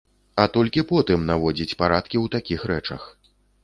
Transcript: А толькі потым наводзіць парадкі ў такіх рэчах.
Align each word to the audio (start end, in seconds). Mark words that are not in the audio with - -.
А 0.43 0.45
толькі 0.55 0.85
потым 0.93 1.27
наводзіць 1.33 1.77
парадкі 1.85 2.17
ў 2.25 2.27
такіх 2.41 2.69
рэчах. 2.77 3.11